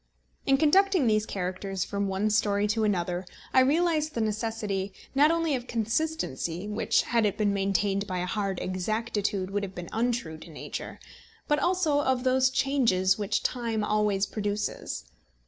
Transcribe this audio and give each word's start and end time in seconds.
In 0.47 0.57
conducting 0.57 1.05
these 1.05 1.27
characters 1.27 1.85
from 1.85 2.07
one 2.07 2.31
story 2.31 2.65
to 2.69 2.83
another 2.83 3.23
I 3.53 3.59
realised 3.59 4.15
the 4.15 4.21
necessity, 4.21 4.93
not 5.13 5.29
only 5.29 5.53
of 5.53 5.67
consistency, 5.67 6.67
which, 6.67 7.03
had 7.03 7.23
it 7.23 7.37
been 7.37 7.53
maintained 7.53 8.07
by 8.07 8.17
a 8.17 8.25
hard 8.25 8.59
exactitude, 8.63 9.51
would 9.51 9.61
have 9.61 9.75
been 9.75 9.89
untrue 9.91 10.39
to 10.39 10.49
nature, 10.49 10.99
but 11.47 11.59
also 11.59 12.01
of 12.01 12.23
those 12.23 12.49
changes 12.49 13.19
which 13.19 13.43
time 13.43 13.83
always 13.83 14.25
produces. 14.25 15.05